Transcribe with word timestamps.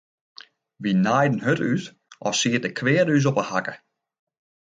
Wy 0.81 0.91
naaiden 1.03 1.43
hurd 1.45 1.61
út 1.71 1.83
as 2.27 2.35
siet 2.39 2.63
de 2.63 2.69
kweade 2.77 3.11
ús 3.17 3.29
op 3.29 3.37
'e 3.39 3.43
hakke. 3.51 3.73